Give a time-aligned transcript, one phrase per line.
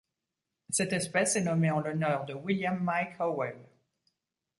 [0.71, 3.55] Cette espèce est nommée en l'honneur de William Mike Howell.